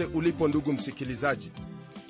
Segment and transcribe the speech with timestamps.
[0.00, 1.52] popote ulipo ndugu msikilizaji.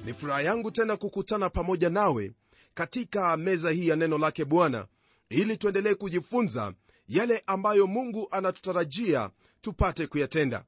[0.05, 2.33] Ni furaha yangu tena kukutana pamoja nawe
[2.75, 4.87] katika meza hii ya neno lake bwana
[5.29, 6.73] ili tuendelee kujifunza
[7.09, 10.65] yale ambayo mungu anatutarajia tupate kuyatenda.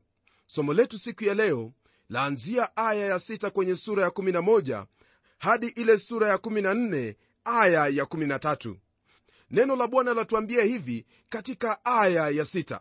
[0.47, 1.73] Somo letu siku ya leo
[2.09, 4.87] laanzia aya ya 6 kwenye sura ya 11
[5.39, 8.75] hadi ile sura ya 14 aya ya 13
[9.51, 12.80] neno la bwana latuambia hivi katika aya ya 6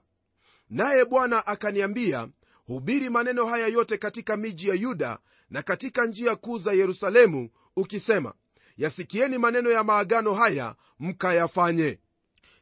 [0.69, 2.29] naye bwana akaniambia
[2.67, 8.33] hubiri maneno haya yote katika miji ya yuda na katika njia kuu za yerusalemu ukisema
[8.77, 11.99] yasikieni maneno ya maagano haya mkayafanye.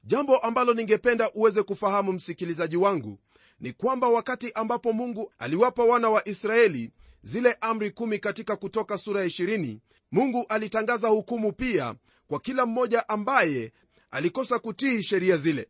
[0.04, 3.20] Jambo ambalo ningependa uweze kufahamu msikilizaji wangu
[3.60, 6.92] ni kwamba wakati ambapo mungu aliwapa wana wa israeli
[7.24, 9.78] zile amri kumi katika kutoka sura ya 20
[10.12, 11.96] mungu alitangaza hukumu pia
[12.28, 13.72] kwa kila mmoja ambaye
[14.12, 15.68] alikosa kutii sheria zile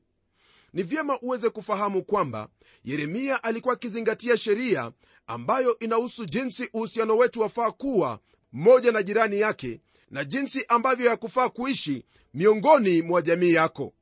[0.73, 2.49] ni vyema uweze kufahamu kwamba
[2.83, 4.91] yeremia alikuwa akizingatia sheria
[5.27, 8.19] ambayo inahusu jinsi uhusiano wetu wafaa kuwa
[8.53, 13.93] mmoja na jirani yake na jinsi ambavyo yakufaa kuishi miongoni mwa jamii yako.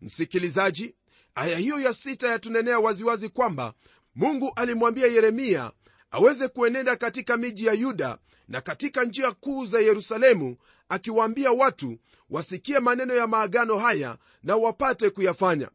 [0.00, 0.94] Msikilizaji
[1.34, 3.74] aya hiyo ya sita yatunenea waziwazi kwamba
[4.14, 5.72] mungu alimwambia yeremia
[6.10, 10.56] aweze kuenenda katika miji ya yuda na katika njia kuu za yerusalemu
[10.88, 11.98] akiwaambia watu
[12.30, 15.70] wasikie maneno ya maagano haya na wapate kuyafanya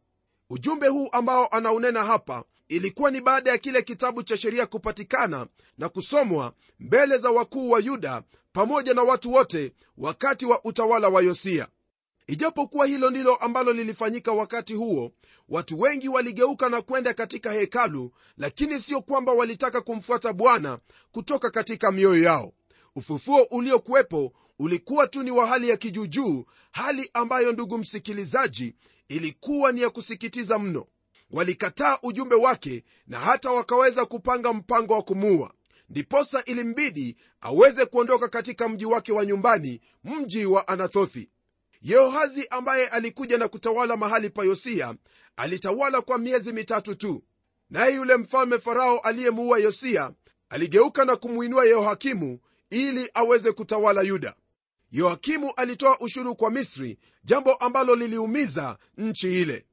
[0.50, 5.46] ujumbe huu ambao anaunena hapa ilikuwa ni baada ya kile kitabu cha sheria kupatikana
[5.78, 11.22] na kusomwa mbele za wakuu wa yuda pamoja na watu wote wakati wa utawala wa
[11.22, 11.68] yosia.
[12.26, 15.12] Ijapokuwa hilo ndilo ambalo lilifanyika wakati huo
[15.48, 20.78] watu wengi waligeuka na kwenda katika hekalu lakini sio kwamba walitaka kumfuata bwana
[21.12, 22.52] kutoka katika mioyo yao.
[22.96, 28.74] Ufufuo uliokuwepo ulikuwa tu ni wa hali ya kijuujuu hali ambayo ndugu msikilizaji
[29.08, 30.86] ilikuwa ni ya kusikitiza mno.
[31.30, 35.54] Walikataa ujumbe wake na hata wakaweza kupanga mpango wa kumuua.
[35.88, 41.30] Ndiposa ilimbidi aweze kuondoka katika mji wake wa nyumbani mji wa anathothi.
[41.82, 44.94] Yehohazi ambaye alikuja na kutawala mahali pa yosia
[45.36, 47.22] alitawala kwa miezi mitatu tu.
[47.70, 50.12] Naye yule mfalme farao aliyemuua yosia
[50.48, 52.38] aligeuka na kumwinua yehohakimu
[52.70, 54.34] ili aweze kutawala yuda
[54.94, 59.66] yoakimu alitoa ushuru kwa misri jambo ambalo liliumiza nchi ile.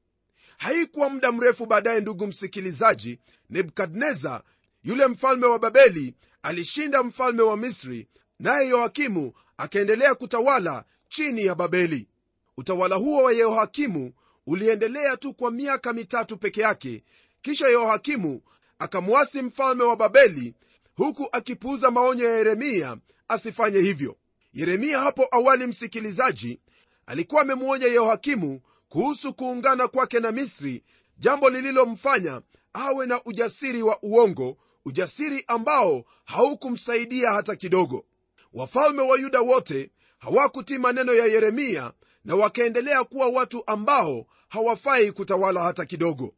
[0.58, 3.18] Haikuwa muda mrefu baadaye ndugu msikilizaji
[3.50, 4.42] nebukadneza
[4.84, 12.08] yule mfalme wa babeli alishinda mfalme wa misri naye yoakimu akaendelea kutawala chini ya babeli.
[12.56, 14.12] Utawala huo wa yehoakimu
[14.46, 17.04] uliendelea tu kwa miaka mitatu peke yake.
[17.42, 18.42] Kisha yehoakimu
[18.78, 20.54] akamwasi mfalme wa babeli
[20.94, 22.96] huku akipuuza maonyo ya yeremia
[23.28, 24.16] asifanye hivyo
[24.52, 26.60] yeremia hapo awali msikilizaji
[27.06, 30.84] alikuwa amemwonya yehoakimu kuhusu kuungana kwake na misri
[31.18, 32.42] jambo lililomfanya
[32.72, 38.04] awe na ujasiri wa uongo ujasiri ambao haukumsaidia hata kidogo.
[38.52, 41.92] Wafalme wa yuda wote hawakutii maneno ya yeremia
[42.24, 46.34] na wakaendelea kuwa watu ambao hawafai kutawala hata kidogo.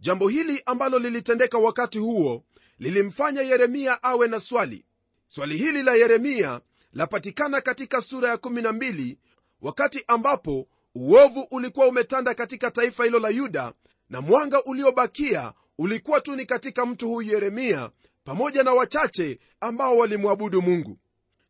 [0.00, 2.44] Jambo hili ambalo lilitendeka wakati huo
[2.78, 4.84] lilimfanya yeremia awe na swali.
[5.28, 6.60] Swali hili la yeremia
[6.92, 9.16] lapatikana katika sura ya 12
[9.60, 13.72] wakati ambapo uovu ulikuwa umetanda katika taifa hilo la yuda
[14.10, 17.90] na mwanga uliobakia ulikuwa tu ni katika mtu huyu yeremia
[18.24, 20.98] pamoja na wachache ambao walimwabudu mungu.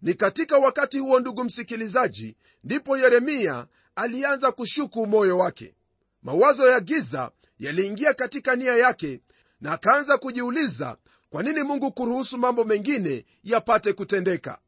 [0.02, 3.66] Ni katika wakati huo ndugu msikilizaji ndipo yeremia
[3.96, 5.74] alianza kushuku moyo wake.
[6.22, 9.20] Mawazo ya giza yaliingia katika nia yake
[9.60, 10.96] na akaanza kujiuliza
[11.30, 14.58] kwa nini mungu kuruhusu mambo mengine yapate kutendeka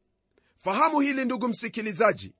[0.63, 2.33] fahamu hili ndugu msikilizaji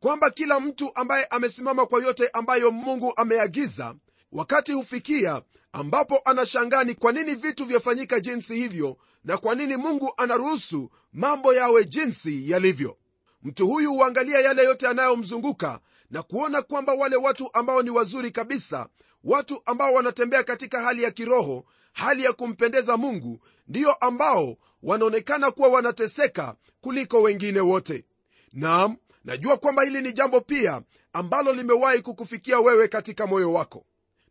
[0.00, 3.94] kwamba kila mtu ambaye amesimama kwa yote ambayo mungu ameagiza
[4.32, 5.42] wakati hufikia
[5.72, 11.84] ambapo anashangani kwa nini vitu vyafanyika jinsi hivyo na kwa nini mungu anaruhusu mambo yawe
[11.84, 12.96] jinsi yalivyo.
[13.42, 15.80] Mtu huyu huangalia yale yote yanayomzunguka
[16.10, 18.88] na kuona kwamba wale watu ambao ni wazuri kabisa
[19.24, 25.68] watu ambao wanatembea katika hali ya kiroho hali ya kumpendeza mungu ndiyo ambao wanaonekana kuwa
[25.68, 28.04] wanateseka kuliko wengine wote.
[28.52, 30.82] Naam najua kwamba hili ni jambo pia
[31.12, 33.84] ambalo limewahi kukufikia wewe katika moyo wako.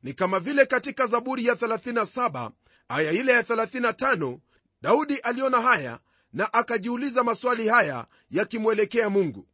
[0.04, 2.52] Ni kama vile katika zaburi ya 37
[2.90, 4.38] aya ile ya 35
[4.82, 6.00] daudi aliona haya
[6.34, 9.48] na akajiuliza maswali haya yakimwelekea mungu.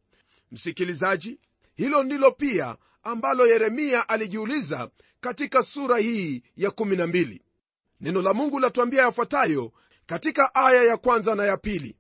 [0.51, 1.39] Msikilizaji
[1.75, 4.89] hilo ndilo pia ambalo yeremia alijiuliza
[5.21, 7.39] katika sura hii ya 12
[8.01, 9.71] neno la mungu latuambia yafuatayo
[10.05, 11.95] katika aya ya kwanza na ya pili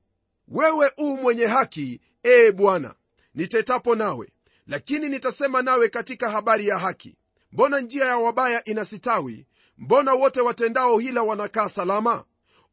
[0.47, 2.95] wewe u mwenye haki ee bwana
[3.33, 4.31] nitetapo nawe
[4.67, 7.17] lakini nitasema nawe katika habari ya haki.
[7.51, 9.47] Mbona njia ya wabaya inasitawi?
[9.77, 12.23] Mbona wote watendao hila wanakaa salama?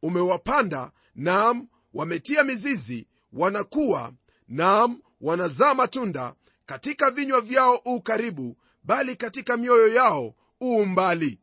[0.01, 4.13] Umewapanda naam wametia mizizi wanakuwa
[4.47, 6.35] naam wanazaa matunda.
[6.65, 11.39] Katika vinywa vyao uu karibu bali katika mioyo yao uu mbali.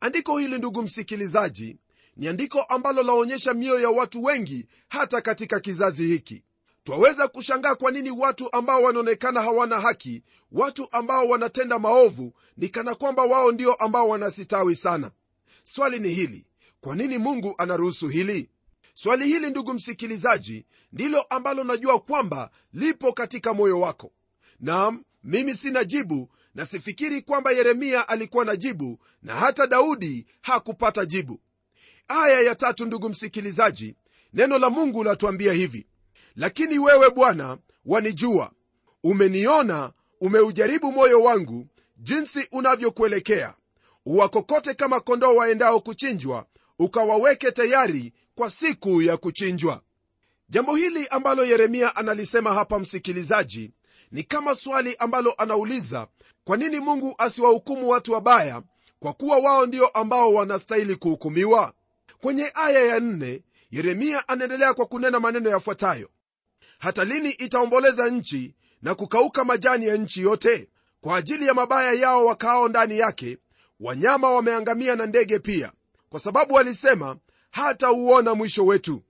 [0.00, 1.76] Andiko hili ndugu msikilizaji
[2.16, 6.42] ni andiko ambalo laonyesha mioyo ya watu wengi hata katika kizazi hiki.
[6.84, 10.22] Twaweza kushangaa kwa nini watu ambao wanaonekana hawana haki
[10.52, 15.10] watu ambao wanatenda maovu ni kana kwamba wao ndio ambao wanasitawi sana.
[15.64, 16.46] Swali ni hili
[16.80, 18.50] kwa nini mungu anaruhusu hili?
[18.94, 24.12] Swali hili ndugu msikilizaji ndilo ambalo najua kwamba lipo katika moyo wako.
[24.60, 31.06] Nam mimi sina jibu na sifikiri kwamba yeremia alikuwa na jibu na hata daudi hakupata
[31.06, 31.40] jibu
[32.08, 33.96] aya ya tatu ndugu msikilizaji
[34.32, 35.86] neno la mungu latuambia hivi
[36.36, 38.50] lakini wewe bwana wanijua
[39.04, 41.66] umeniona umeujaribu moyo wangu
[41.96, 43.54] jinsi unavyokuelekea.
[44.06, 46.46] Uwakokote kama kondoo waendao kuchinjwa
[46.78, 49.80] ukawaweke tayari kwa siku ya kuchinjwa.
[50.48, 53.70] Jambo hili ambalo yeremia analisema hapa msikilizaji
[54.12, 56.06] ni kama swali ambalo anauliza
[56.44, 58.62] kwa nini mungu asiwahukumu watu wabaya
[59.00, 61.72] kwa kuwa wao ndio ambao wanastahili kuhukumiwa
[62.26, 66.10] kwenye aya ya nne yeremia anaendelea kwa kunena maneno yafuatayo.
[66.78, 70.68] Hata lini itaomboleza nchi na kukauka majani ya nchi yote?
[71.00, 73.38] Kwa ajili ya mabaya yao wakaao ndani yake
[73.80, 75.72] wanyama wameangamia na ndege pia
[76.08, 77.16] kwa sababu walisema
[77.50, 79.02] hata uona mwisho wetu.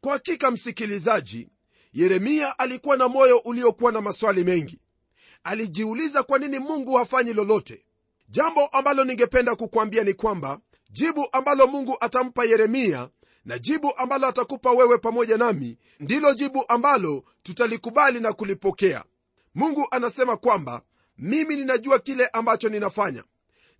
[0.00, 1.48] Kwa hakika msikilizaji
[1.92, 4.78] yeremia alikuwa na moyo uliokuwa na maswali mengi.
[5.44, 7.84] Alijiuliza kwa nini mungu hafanyi lolote.
[8.28, 10.60] Jambo ambalo ningependa kukwambia ni kwamba
[10.92, 13.08] jibu ambalo mungu atampa yeremia
[13.44, 19.04] na jibu ambalo atakupa wewe pamoja nami ndilo jibu ambalo tutalikubali na kulipokea.
[19.54, 20.82] Mungu anasema kwamba
[21.18, 23.24] mimi ninajua kile ambacho ninafanya.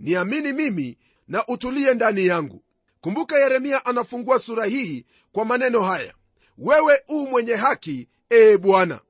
[0.00, 0.98] Niamini mimi
[1.28, 2.62] na utulie ndani yangu.
[3.00, 6.14] Kumbuka yeremia anafungua sura hii kwa maneno haya
[6.58, 9.00] wewe u mwenye haki ee bwana.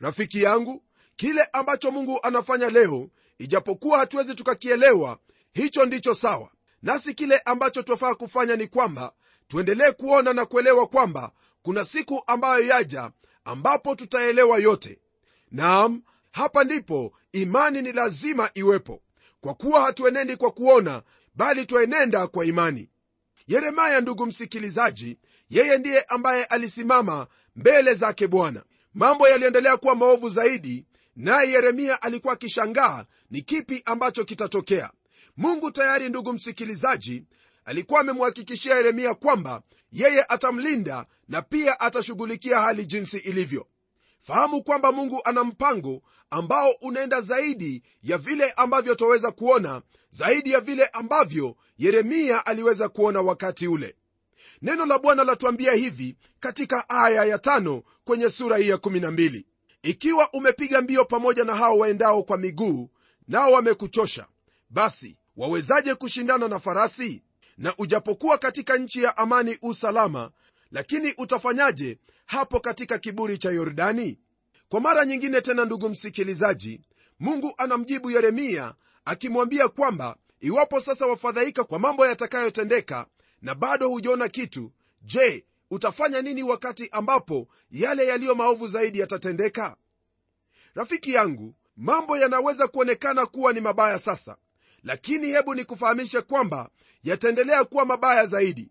[0.00, 0.82] Rafiki yangu
[1.16, 3.08] kile ambacho mungu anafanya leo
[3.38, 5.18] ijapokuwa hatuwezi tukakielewa
[5.52, 6.50] hicho ndicho sawa
[6.84, 9.12] nasi kile ambacho twafaa kufanya ni kwamba
[9.48, 11.30] tuendelee kuona na kuelewa kwamba
[11.62, 13.10] kuna siku ambayo yaja
[13.44, 14.98] ambapo tutaelewa yote.
[15.50, 16.02] Naam
[16.32, 19.02] hapa ndipo imani ni lazima iwepo
[19.40, 21.02] kwa kuwa hatuenendi kwa kuona
[21.34, 22.90] bali twaenenda kwa imani.
[23.46, 25.18] Yeremaya ndugu msikilizaji
[25.50, 27.26] yeye ndiye ambaye alisimama
[27.56, 28.64] mbele zake bwana.
[28.94, 30.86] Mambo yaliendelea kuwa maovu zaidi
[31.16, 34.90] naye yeremia alikuwa akishangaa ni kipi ambacho kitatokea
[35.36, 37.24] mungu tayari ndugu msikilizaji
[37.64, 43.66] alikuwa amemhakikishia yeremia kwamba yeye atamlinda na pia atashughulikia hali jinsi ilivyo.
[44.20, 50.60] Fahamu kwamba mungu ana mpango ambao unaenda zaidi ya vile ambavyo twaweza kuona zaidi ya
[50.60, 53.96] vile ambavyo yeremia aliweza kuona wakati ule.
[54.62, 59.44] Neno la bwana latuambia hivi katika aya ya tano kwenye sura hii ya 12
[59.82, 62.90] ikiwa umepiga mbio pamoja na hao waendao kwa miguu
[63.28, 64.26] nao wamekuchosha
[64.70, 67.22] basi wawezaje kushindana na farasi?
[67.58, 70.30] Na ujapokuwa katika nchi ya amani usalama
[70.70, 74.18] lakini utafanyaje hapo katika kiburi cha yordani?
[74.68, 76.80] Kwa mara nyingine tena ndugu msikilizaji
[77.20, 78.74] mungu anamjibu yeremia
[79.04, 83.06] akimwambia kwamba iwapo sasa wafadhaika kwa mambo yatakayotendeka
[83.42, 84.72] na bado hujaona kitu
[85.02, 89.76] je utafanya nini wakati ambapo yale yaliyo maovu zaidi yatatendeka?
[90.74, 94.36] Rafiki yangu mambo yanaweza kuonekana kuwa ni mabaya sasa
[94.84, 96.68] lakini hebu nikufahamishe kwamba
[97.04, 98.68] yataendelea kuwa mabaya zaidi.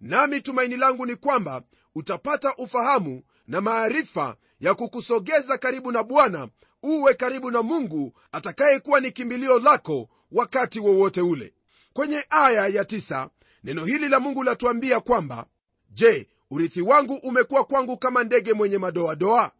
[0.00, 1.62] Nami tumaini langu ni kwamba
[1.94, 6.48] utapata ufahamu na maarifa ya kukusogeza karibu na bwana
[6.82, 11.54] uwe karibu na mungu atakayekuwa ni kimbilio lako wakati wowote ule.
[11.92, 13.30] Kwenye aya ya tisa,
[13.64, 15.46] neno hili la mungu latuambia kwamba
[15.90, 19.52] je urithi wangu umekuwa kwangu kama ndege mwenye madoadoa?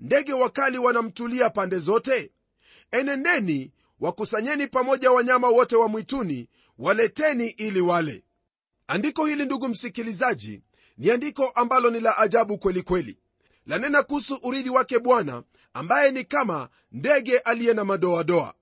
[0.00, 2.30] Ndege wakali wanamtulia pande zote?
[2.90, 6.48] Enendeni wakusanyeni pamoja wanyama wote wa mwituni
[6.78, 8.24] waleteni ili wale.
[8.86, 10.62] Andiko hili ndugu msikilizaji
[10.98, 13.18] ni andiko ambalo ni la ajabu kweli kweli.
[13.66, 15.42] Lanena kuhusu urithi wake bwana
[15.74, 18.54] ambaye ni kama ndege aliye na madoadoa.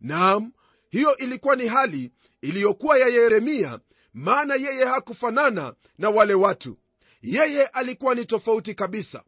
[0.00, 0.52] Naam
[0.90, 3.78] hiyo ilikuwa ni hali iliyokuwa ya yeremia
[4.14, 6.78] maana yeye hakufanana na wale watu.
[7.22, 9.22] Yeye alikuwa ni tofauti kabisa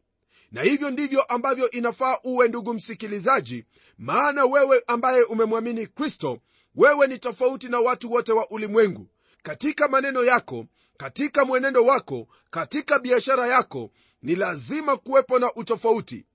[0.53, 3.65] na hivyo ndivyo ambavyo inafaa uwe ndugu msikilizaji
[3.97, 6.39] maana wewe ambaye umemwamini kristo
[6.75, 9.07] wewe ni tofauti na watu wote wa ulimwengu.
[9.43, 10.65] Katika maneno yako
[10.97, 13.91] katika mwenendo wako katika biashara yako
[14.21, 16.25] ni lazima kuwepo na utofauti.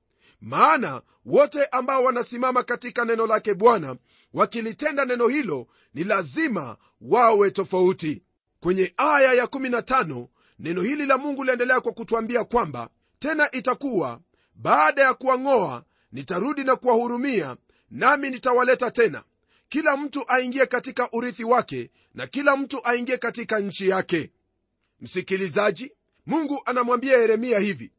[0.41, 3.97] Maana wote ambao wanasimama katika neno lake bwana
[4.35, 8.23] wakilitenda neno hilo ni lazima wawe tofauti.
[8.61, 10.27] Kwenye aya ya 15
[10.59, 14.21] neno hili la mungu liendelea kwa kutwambia kwamba tena itakuwa
[14.55, 17.57] baada ya kuwang'oa nitarudi na kuwahurumia
[17.91, 19.25] nami nitawaleta tena.
[19.69, 24.31] Kila mtu aingie katika urithi wake na kila mtu aingie katika nchi yake.
[25.01, 25.93] Msikilizaji
[26.27, 27.93] mungu anamwambia yeremia hivi.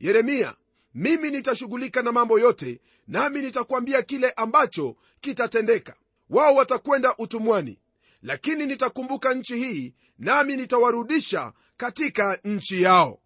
[0.00, 0.54] Yeremia
[0.94, 5.96] mimi nitashughulika na mambo yote nami nitakwambia kile ambacho kitatendeka.
[6.30, 7.78] Wao watakwenda utumwani
[8.22, 13.20] lakini nitakumbuka nchi hii nami nitawarudisha katika nchi yao.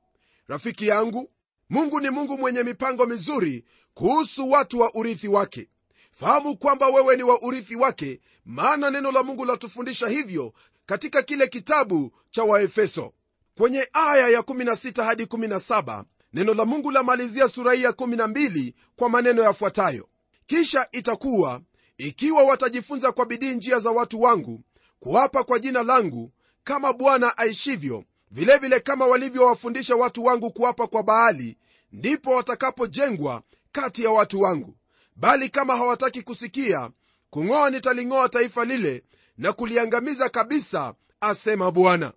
[0.49, 1.31] Rafiki yangu
[1.71, 5.69] mungu ni mungu mwenye mipango mizuri kuhusu watu wa urithi wake.
[6.13, 10.53] Fahamu kwamba wewe ni wa urithi wake maana neno la mungu latufundisha hivyo
[10.87, 13.13] katika kile kitabu cha waefeso.
[13.57, 19.09] Kwenye aya ya 16 hadi 17 neno la mungu lamalizia sura hii ya 12 kwa
[19.09, 20.09] maneno yafuatayo.
[20.47, 21.61] Kisha itakuwa
[21.99, 24.61] ikiwa watajifunza kwa bidii njia za watu wangu
[25.01, 26.33] kuwapa kwa jina langu
[26.65, 31.58] kama bwana aishivyo vilevile vile kama walivyowafundisha watu wangu kuwapa kwa baali
[31.93, 33.43] ndipo watakapojengwa
[33.73, 34.77] kati ya watu wangu.
[35.17, 36.91] Bali kama hawataki kusikia
[37.31, 39.05] kung'oa nitaling'oa taifa lile
[39.39, 42.13] na kuliangamiza kabisa asema bwana.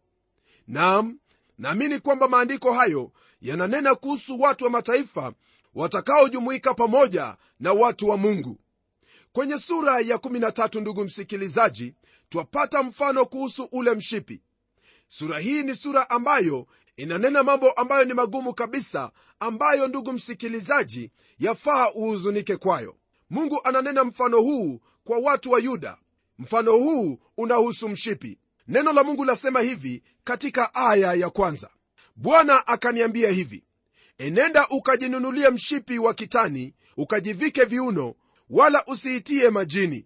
[0.67, 1.19] Nam
[1.57, 3.11] naamini kwamba maandiko hayo
[3.41, 5.33] yananena kuhusu watu wa mataifa
[5.75, 8.57] watakaojumuika pamoja na watu wa mungu.
[9.31, 11.95] Kwenye sura ya 13 ndugu msikilizaji
[12.29, 14.41] twapata mfano kuhusu ule mshipi.
[15.07, 16.67] Sura hii ni sura ambayo
[17.01, 22.95] inanena mambo ambayo ni magumu kabisa ambayo ndugu msikilizaji yafaa uhuzunike kwayo.
[23.29, 25.97] Mungu ananena mfano huu kwa watu wa yuda.
[26.39, 28.39] Mfano huu unahusu mshipi.
[28.67, 31.69] Neno la mungu lasema hivi katika aya ya kwanza.
[32.15, 33.63] Bwana akaniambia hivi
[34.17, 38.15] enenda ukajinunulie mshipi wa kitani ukajivike viuno
[38.49, 40.05] wala usiitie majini.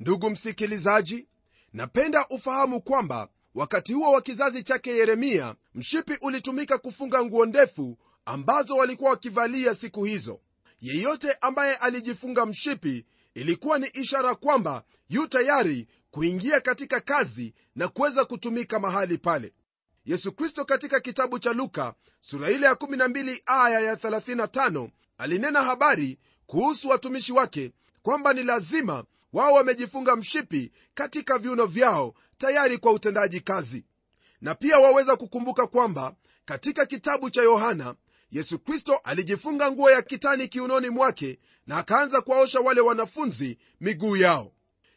[0.00, 1.28] Ndugu msikilizaji
[1.72, 8.76] napenda ufahamu kwamba wakati huo wa kizazi chake yeremia mshipi ulitumika kufunga nguo ndefu ambazo
[8.76, 10.40] walikuwa wakivalia siku hizo.
[10.80, 13.04] Yeyote ambaye alijifunga mshipi
[13.34, 19.52] ilikuwa ni ishara kwamba yu tayari kuingia katika kazi na kuweza kutumika mahali pale.
[20.04, 26.18] Yesu kristo katika kitabu cha luka sura ile ya 12 aya ya 35 alinena habari
[26.46, 33.40] kuhusu watumishi wake kwamba ni lazima wao wamejifunga mshipi katika viuno vyao tayari kwa utendaji
[33.40, 33.84] kazi.
[34.40, 37.94] Na pia waweza kukumbuka kwamba katika kitabu cha yohana
[38.30, 44.52] yesu kristo alijifunga nguo ya kitani kiunoni mwake na akaanza kuwaosha wale wanafunzi miguu yao.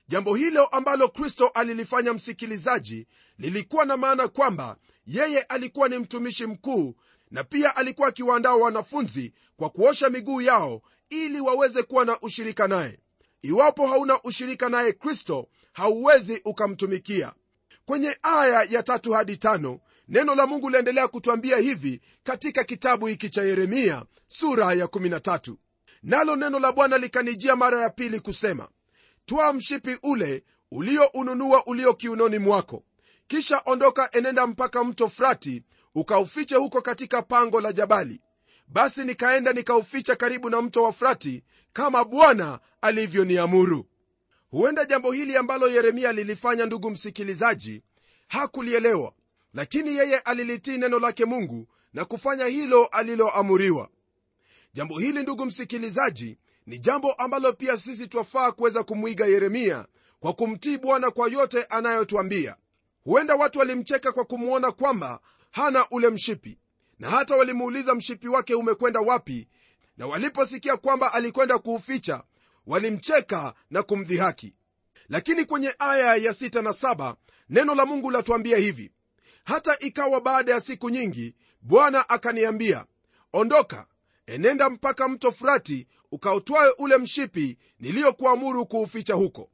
[0.07, 4.77] Jambo hilo ambalo kristo alilifanya msikilizaji lilikuwa na maana kwamba
[5.07, 6.95] yeye alikuwa ni mtumishi mkuu
[7.31, 12.99] na pia alikuwa akiwaandaa wanafunzi kwa kuosha miguu yao ili waweze kuwa na ushirika naye
[13.45, 17.33] iwapo hauna ushirika naye kristo hauwezi ukamtumikia.
[17.85, 23.29] Kwenye aya ya tatu hadi tano neno la mungu liendelea kutwambia hivi katika kitabu hiki
[23.29, 25.55] cha yeremia sura ya 13
[26.03, 28.69] nalo neno la bwana likanijia mara ya pili kusema
[29.25, 32.83] twaa mshipi ule ulioununua ulio kiunoni mwako.
[33.27, 35.63] Kisha ondoka enenda mpaka mto frati
[35.95, 38.21] ukaufiche huko katika pango la jabali.
[38.67, 41.43] Basi nikaenda nikauficha karibu na mto wa frati
[41.75, 43.85] kama bwana alivyoniamuru.
[44.51, 47.81] Huenda jambo hili ambalo yeremia lilifanya ndugu msikilizaji
[48.27, 49.13] hakulielewa
[49.53, 53.89] lakini yeye alilitii neno lake mungu na kufanya hilo aliloamuriwa.
[54.73, 59.85] Jambo hili ndugu msikilizaji ni jambo ambalo pia sisi twafaa kuweza kumwiga yeremia
[60.19, 62.55] kwa kumtii bwana kwa yote anayotwambia.
[63.03, 65.19] Huenda watu walimcheka kwa kumwona kwamba
[65.51, 66.57] hana ule mshipi
[66.99, 69.47] na hata walimuuliza mshipi wake umekwenda wapi
[69.97, 72.23] na waliposikia kwamba alikwenda kuuficha
[72.67, 74.53] walimcheka na kumdhihaki.
[75.09, 77.15] Lakini kwenye aya ya 6 na 7
[77.49, 78.91] neno la mungu latuambia hivi
[79.43, 82.85] hata ikawa baada ya siku nyingi bwana akaniambia
[83.33, 83.87] ondoka
[84.25, 89.49] enenda mpaka mto furati ukautwae ule mshipi niliyokuamuru kuuficha huko.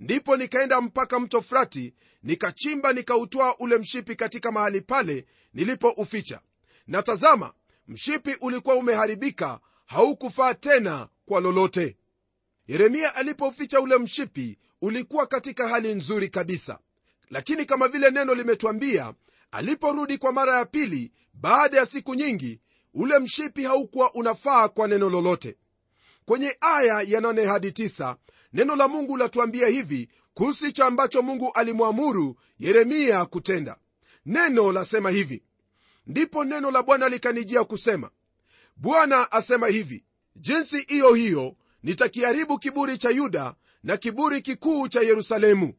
[0.00, 6.40] Ndipo nikaenda mpaka mto frati nikachimba nikautwaa ule mshipi katika mahali pale nilipouficha.
[6.86, 7.52] Na tazama
[7.88, 11.96] mshipi ulikuwa umeharibika haukufaa tena kwa lolote.
[12.66, 16.78] Yeremia alipoficha ule mshipi ulikuwa katika hali nzuri kabisa.
[17.30, 19.14] Lakini kama vile neno limetwambia
[19.50, 22.60] aliporudi kwa mara ya pili baada ya siku nyingi
[22.94, 25.56] ule mshipi haukuwa unafaa kwa neno lolote.
[26.24, 28.16] Kwenye aya ya 8 hadi 9
[28.52, 33.76] neno la mungu latuambia hivi kuhusu hicho ambacho mungu alimwamuru yeremia kutenda.
[34.26, 35.42] Neno lasema hivi
[36.06, 38.10] ndipo neno la bwana likanijia kusema
[38.76, 40.04] bwana asema hivi
[40.36, 45.74] jinsi hiyo hiyo nitakiharibu kiburi cha yuda na kiburi kikuu cha yerusalemu.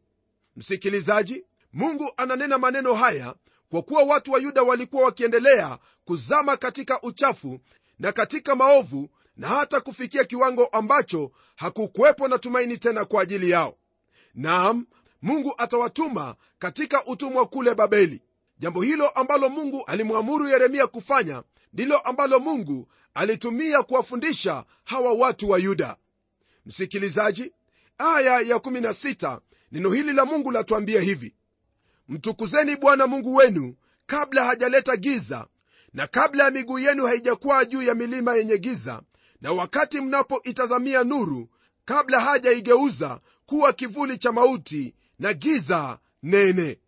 [0.55, 3.35] Msikilizaji mungu ananena maneno haya
[3.69, 7.59] kwa kuwa watu wa yuda walikuwa wakiendelea kuzama katika uchafu
[7.99, 13.77] na katika maovu na hata kufikia kiwango ambacho hakukuwepo na tumaini tena kwa ajili yao.
[14.35, 14.85] Naam
[15.21, 18.21] mungu atawatuma katika utumwa kule babeli.
[18.59, 21.43] Jambo hilo ambalo mungu alimwamuru yeremia kufanya
[21.74, 25.97] ndilo ambalo mungu alitumia kuwafundisha hawa watu wa yuda.
[26.65, 27.53] Msikilizaji
[27.97, 29.39] aya ya 16
[29.71, 31.36] neno hili la mungu latuambia hivi.
[32.09, 35.47] Mtukuzeni bwana mungu wenu kabla hajaleta giza
[35.93, 39.01] na kabla ya miguu yenu haijakuwa juu ya milima yenye giza
[39.41, 41.50] na wakati mnapoitazamia nuru
[41.86, 46.79] kabla hajaigeuza kuwa kivuli cha mauti na giza nene.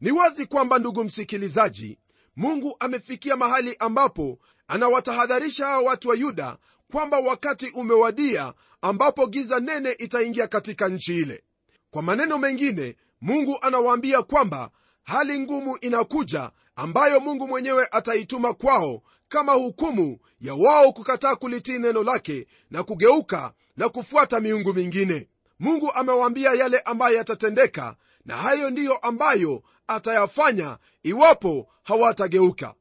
[0.00, 1.98] Ni wazi kwamba ndugu msikilizaji
[2.38, 6.56] mungu amefikia mahali ambapo anawatahadharisha hawa watu wa yuda
[6.92, 11.44] kwamba wakati umewadia ambapo giza nene itaingia katika nchi ile.
[11.90, 14.70] Kwa maneno mengine mungu anawaambia kwamba
[15.02, 22.02] hali ngumu inakuja ambayo mungu mwenyewe ataituma kwao kama hukumu ya wao kukataa kulitii neno
[22.02, 25.28] lake na kugeuka na kufuata miungu mingine
[25.60, 32.74] mungu amewaambia yale ambayo yatatendeka na hayo ndiyo ambayo atayafanya iwapo hawatageuka.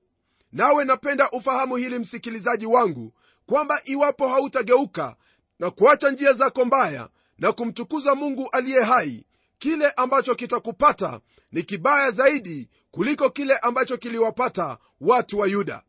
[0.52, 3.14] Nawe napenda ufahamu hili msikilizaji wangu
[3.46, 5.16] kwamba iwapo hautageuka
[5.60, 9.26] na kuacha njia zako mbaya na kumtukuza mungu aliye hai
[9.60, 11.20] kile ambacho kitakupata
[11.52, 15.84] ni kibaya zaidi kuliko kile ambacho kiliwapata watu wa yuda.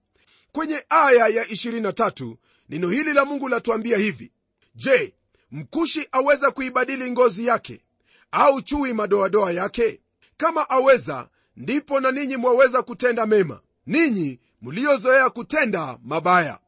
[0.52, 2.36] Kwenye aya ya 23
[2.68, 4.32] neno hili la mungu latuambia hivi.
[4.74, 5.14] Je
[5.50, 7.80] mkushi aweza kuibadili ngozi yake?
[8.30, 10.00] Au chui madoadoa yake?
[10.36, 13.60] Kama aweza ndipo na ninyi mwaweza kutenda mema.
[13.86, 16.58] Ninyi mliozoea kutenda mabaya.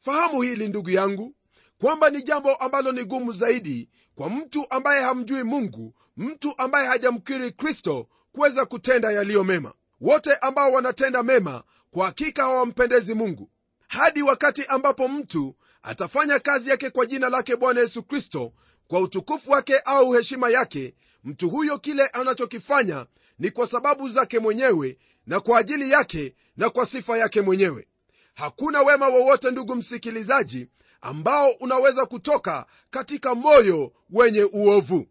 [0.00, 1.34] Fahamu hili ndugu yangu
[1.78, 7.52] kwamba ni jambo ambalo ni gumu zaidi kwa mtu ambaye hamjui mungu mtu ambaye hajamkiri
[7.52, 9.72] kristo kuweza kutenda yaliyo mema.
[10.00, 13.50] Wote ambao wanatenda mema kwa hakika hawampendezi mungu.
[13.88, 18.52] Hadi wakati ambapo mtu atafanya kazi yake kwa jina lake bwana yesu kristo
[18.88, 20.94] kwa utukufu wake au heshima yake
[21.24, 23.06] mtu huyo kile anachokifanya
[23.38, 27.88] ni kwa sababu zake mwenyewe na kwa ajili yake na kwa sifa yake mwenyewe.
[28.34, 30.68] Hakuna wema wowote ndugu msikilizaji
[31.00, 35.06] ambao unaweza kutoka katika moyo wenye uovu.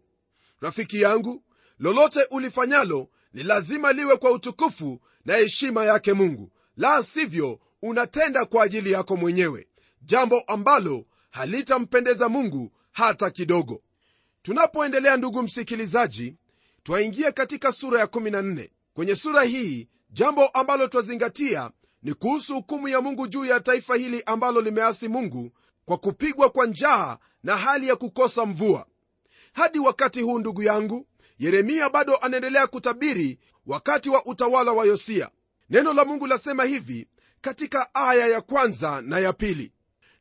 [0.60, 1.42] Rafiki yangu
[1.78, 8.64] lolote ulifanyalo ni lazima liwe kwa utukufu na heshima yake mungu la sivyo unatenda kwa
[8.64, 9.66] ajili yako mwenyewe
[10.04, 13.82] jambo ambalo halitampendeza mungu hata kidogo.
[14.42, 16.34] Tunapoendelea ndugu msikilizaji
[16.82, 21.70] twaingia katika sura ya 14 kwenye sura hii jambo ambalo twazingatia
[22.02, 25.50] ni kuhusu hukumu ya mungu juu ya taifa hili ambalo limeasi mungu
[25.84, 28.86] kwa kupigwa kwa njaa na hali ya kukosa mvua.
[29.52, 31.06] Hadi wakati huu ndugu yangu
[31.38, 35.30] yeremia bado anaendelea kutabiri wakati wa utawala wa yosia.
[35.70, 37.06] Neno la mungu lasema hivi
[37.40, 39.72] katika aya ya kwanza na ya pili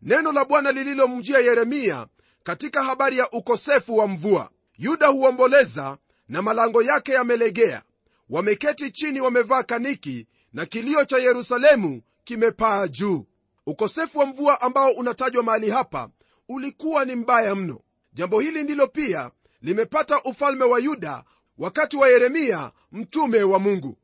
[0.05, 2.07] neno la bwana lililomjia yeremia
[2.43, 4.49] katika habari ya ukosefu wa mvua.
[4.77, 5.97] Yuda huomboleza
[6.29, 7.83] na malango yake yamelegea.
[8.29, 13.25] Wameketi chini wamevaa kaniki na kilio cha yerusalemu kimepaa juu.
[13.65, 16.09] Ukosefu wa mvua ambao unatajwa mahali hapa
[16.49, 17.79] ulikuwa ni mbaya mno.
[18.13, 21.23] Jambo hili ndilo pia limepata ufalme wa yuda
[21.57, 23.97] wakati wa yeremia mtume wa mungu.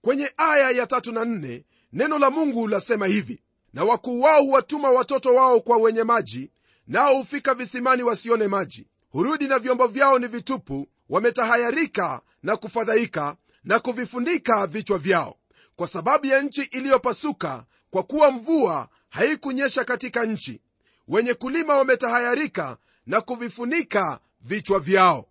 [0.00, 3.42] Kwenye aya ya tatu na nne neno la mungu lasema hivi
[3.74, 6.50] na wakuu wao huwatuma watoto wao kwa wenye maji
[6.86, 8.86] nao hufika visimani wasione maji.
[9.10, 15.36] Hurudi na vyombo vyao ni vitupu wametahayarika na kufadhaika na kuvifunika vichwa vyao.
[15.76, 20.60] Kwa sababu ya nchi iliyopasuka kwa kuwa mvua haikunyesha katika nchi
[21.08, 25.28] wenye kulima wametahayarika na kuvifunika vichwa vyao.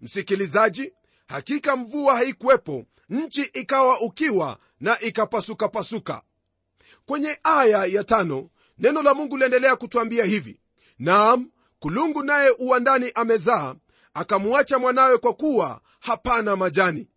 [0.00, 0.92] Msikilizaji
[1.26, 6.22] hakika mvua haikuwepo nchi ikawa ukiwa na ikapasukapasuka
[7.06, 10.60] kwenye aya ya tano neno la mungu liendelea kutwambia hivi
[10.98, 13.74] naam kulungu naye uwandani amezaa
[14.14, 17.08] akamwacha mwanawe kwa kuwa hapana majani.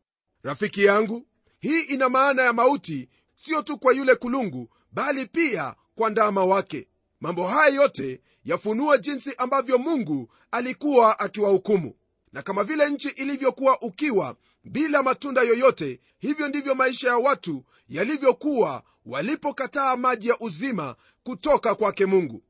[0.43, 1.28] Rafiki yangu
[1.60, 6.88] hii ina maana ya mauti siyo tu kwa yule kulungu bali pia kwa ndama wake.
[7.22, 11.93] Mambo haya yote yafunua jinsi ambavyo mungu alikuwa akiwahukumu.
[12.34, 15.99] Na kama vile nchi ilivyokuwa ukiwa bila matunda yoyote.
[16.19, 22.43] Hivyo ndivyo maisha ya watu yalivyokuwa walipokataa maji ya uzima kutoka kwake mungu.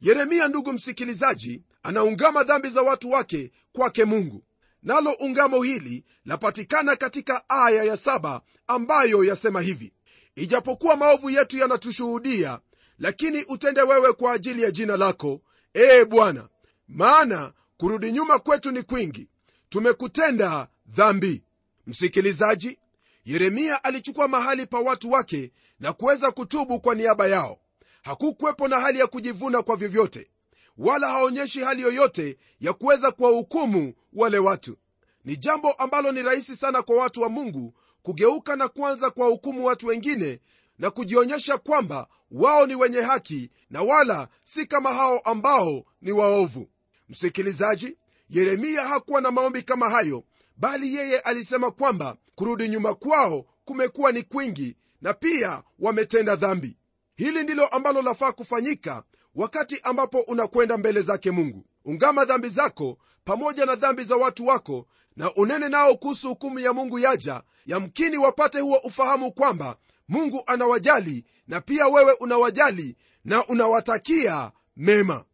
[0.00, 4.44] Yeremia ndugu msikilizaji anaungama dhambi za watu wake kwake mungu.
[4.82, 9.92] Nalo ungamo hili lapatikana katika aya ya saba ambayo yasema hivi
[10.34, 12.60] ijapokuwa maovu yetu yanatushuhudia
[12.98, 15.40] lakini utende wewe kwa ajili ya jina lako
[15.74, 16.48] ee bwana.
[16.88, 19.28] Maana kurudi nyuma kwetu ni kwingi.
[19.68, 21.42] Tumekutenda dhambi
[21.90, 22.78] msikilizaji
[23.24, 27.58] yeremia alichukua mahali pa watu wake na kuweza kutubu kwa niaba yao.
[28.02, 30.30] Hakukuwepo na hali ya kujivuna kwa vyovyote
[30.78, 34.76] wala haonyeshi hali yoyote ya kuweza kuwahukumu wale watu.
[35.24, 39.86] Ni jambo ambalo ni rahisi sana kwa watu wa mungu kugeuka na kuanza kuwahukumu watu
[39.86, 40.40] wengine
[40.78, 46.68] na kujionyesha kwamba wao ni wenye haki na wala si kama hao ambao ni waovu.
[47.08, 47.96] Msikilizaji
[48.30, 50.24] yeremia hakuwa na maombi kama hayo
[50.60, 56.76] bali yeye alisema kwamba kurudi nyuma kwao kumekuwa ni kwingi na pia wametenda dhambi.
[57.16, 59.02] Hili ndilo ambalo lafaa kufanyika
[59.34, 61.66] wakati ambapo unakwenda mbele zake mungu.
[61.84, 66.72] Ungama dhambi zako pamoja na dhambi za watu wako na unene nao kuhusu hukumu ya
[66.72, 69.76] mungu yaja yamkini wapate huo ufahamu kwamba
[70.08, 75.24] mungu anawajali na pia wewe unawajali na unawatakia mema.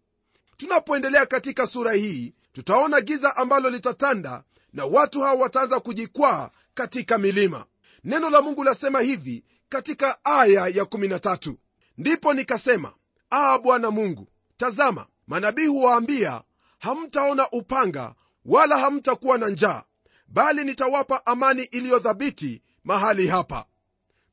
[0.56, 4.42] Tunapoendelea katika sura hii tutaona giza ambalo litatanda
[4.76, 7.66] na watu hao wataanza kujikwaa katika milima.
[8.04, 11.54] Neno la mungu lasema hivi katika aya ya 13
[11.98, 12.94] ndipo nikasema
[13.32, 16.42] aa bwana mungu tazama manabii huwaambia
[16.78, 19.82] hamtaona upanga wala hamtakuwa na njaa
[20.28, 23.66] bali nitawapa amani iliyothabiti mahali hapa.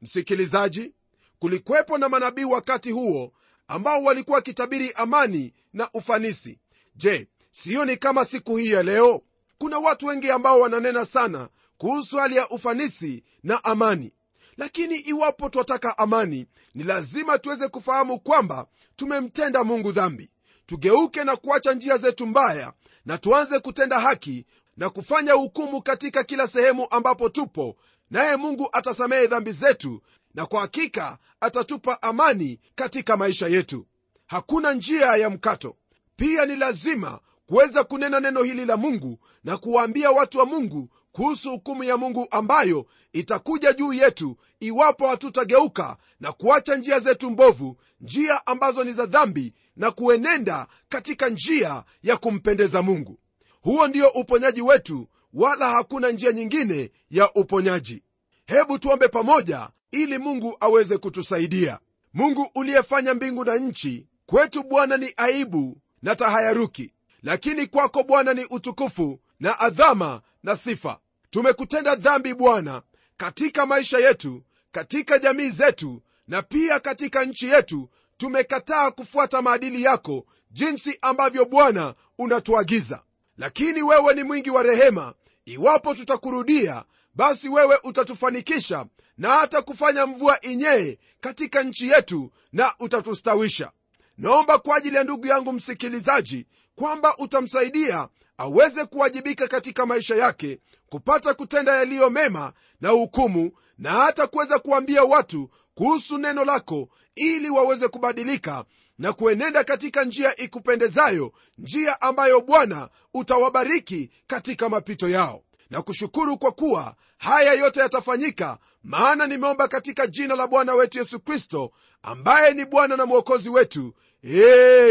[0.01, 0.93] Msikilizaji
[1.39, 3.33] kulikuwepo na manabii wakati huo
[3.67, 6.59] ambao walikuwa wakitabiri amani na ufanisi.
[6.95, 9.21] Je siyo ni kama siku hii ya leo
[9.57, 14.11] kuna watu wengi ambao wananena sana kuhusu hali ya ufanisi na amani.
[14.57, 20.29] Lakini iwapo twataka amani ni lazima tuweze kufahamu kwamba tumemtenda mungu dhambi.
[20.65, 22.73] Tugeuke na kuacha njia zetu mbaya
[23.05, 24.45] na tuanze kutenda haki
[24.77, 27.75] na kufanya hukumu katika kila sehemu ambapo tupo.
[28.11, 30.01] Naye mungu atasamehe dhambi zetu
[30.35, 33.85] na kwa hakika atatupa amani katika maisha yetu.
[34.27, 35.75] Hakuna njia ya mkato.
[36.15, 37.19] Pia ni lazima
[37.53, 42.27] kuweza kunena neno hili la mungu na kuwaambia watu wa mungu kuhusu hukumu ya mungu
[42.31, 49.05] ambayo itakuja juu yetu iwapo hatutageuka na kuacha njia zetu mbovu njia ambazo ni za
[49.05, 53.19] dhambi na kuenenda katika njia ya kumpendeza mungu.
[53.61, 58.03] Huo ndio uponyaji wetu wala hakuna njia nyingine ya uponyaji.
[58.45, 61.79] Hebu tuombe pamoja ili mungu aweze kutusaidia.
[62.13, 68.45] Mungu uliyefanya mbingu na nchi kwetu bwana ni aibu na tahayaruki lakini kwako bwana ni
[68.49, 70.99] utukufu na adhama na sifa.
[71.29, 72.81] Tumekutenda dhambi bwana
[73.17, 77.89] katika maisha yetu katika jamii zetu na pia katika nchi yetu.
[78.17, 83.03] Tumekataa kufuata maadili yako jinsi ambavyo bwana unatuagiza.
[83.37, 85.13] Lakini wewe ni mwingi wa rehema.
[85.45, 86.83] Iwapo tutakurudia
[87.15, 88.85] basi wewe utatufanikisha
[89.17, 93.71] na hata kufanya mvua inyee katika nchi yetu na utatustawisha
[94.17, 101.33] naomba kwa ajili ya ndugu yangu msikilizaji kwamba utamsaidia aweze kuwajibika katika maisha yake kupata
[101.33, 107.87] kutenda yaliyo mema na hukumu na hata kuweza kuambia watu kuhusu neno lako ili waweze
[107.87, 108.65] kubadilika
[108.97, 115.43] na kuenenda katika njia ikupendezayo njia ambayo bwana utawabariki katika mapito yao.
[115.69, 121.19] Na kushukuru kwa kuwa haya yote yatafanyika maana nimeomba katika jina la bwana wetu yesu
[121.19, 123.93] kristo ambaye ni bwana na mwokozi wetu.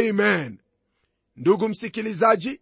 [0.08, 0.58] Amen.
[1.36, 2.60] Ndugu msikilizaji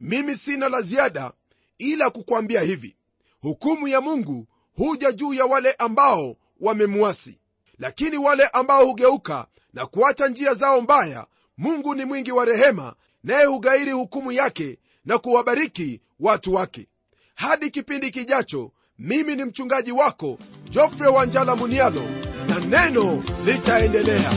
[0.00, 1.32] mimi sina la ziada
[1.78, 2.96] ila kukwambia hivi.
[3.40, 7.40] Hukumu ya mungu huja juu ya wale ambao wamemwasi.
[7.78, 11.26] Lakini wale ambao hugeuka na kuacha njia zao mbaya
[11.58, 16.86] mungu ni mwingi wa rehema naye hugairi hukumu yake na kuwabariki watu wake.
[17.34, 20.38] Hadi kipindi kijacho mimi ni mchungaji wako
[20.70, 22.02] jofre wanjala munialo
[22.48, 24.30] na neno litaendelea.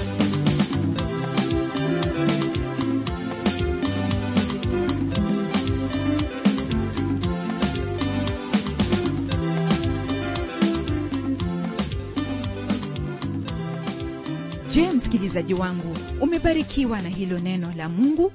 [14.72, 18.32] Je msikilizaji wangu umebarikiwa na hilo neno la mungu?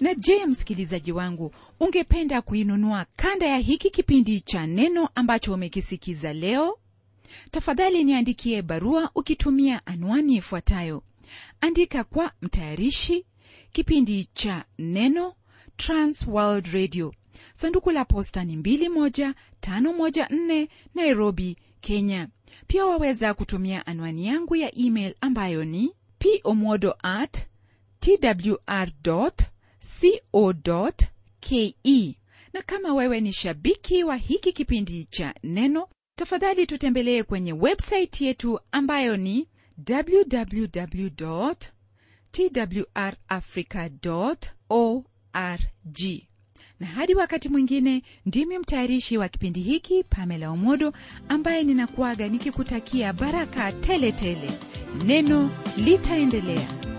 [0.00, 6.78] Na je msikilizaji wangu ungependa kuinunua kanda ya hiki kipindi cha neno ambacho umekisikiza leo
[7.50, 11.02] tafadhali niandikie barua ukitumia anwani ifuatayo.
[11.60, 13.24] Andika kwa mtayarishi
[13.72, 15.34] kipindi cha neno
[15.76, 17.14] transworld radio.
[17.54, 22.28] Sanduku la posta ni 21514 nairobi kenya.
[22.66, 25.92] Pia waweza kutumia anwani yangu ya email ambayo ni
[26.42, 27.46] pomodo at
[28.00, 29.32] twr co
[31.40, 31.74] ke.
[32.52, 35.88] Na kama wewe ni shabiki wa hiki kipindi cha neno
[36.22, 39.48] tafadhali tutembelee kwenye websaiti yetu ambayo ni
[39.90, 41.08] www
[42.32, 43.90] twrafrica
[44.68, 46.00] org.
[46.80, 50.92] Na hadi wakati mwingine ndimi mtayarishi wa kipindi hiki pamela omodo
[51.28, 54.50] ambaye ninakuaga nikikutakia baraka tele tele
[55.06, 55.50] neno
[55.84, 56.91] litaendelea